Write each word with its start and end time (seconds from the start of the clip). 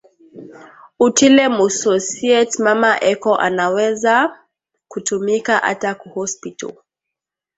utile 1.05 1.43
mu 1.55 1.65
societe 1.81 2.55
mama 2.65 2.91
eko 3.11 3.31
anaweza 3.47 4.15
kutumika 4.91 5.53
ata 5.71 5.91
ku 5.99 6.07
hospital 6.17 6.73